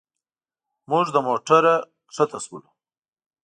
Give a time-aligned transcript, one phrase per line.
[0.89, 1.63] موږ له موټر
[2.15, 2.69] ښکته شولو.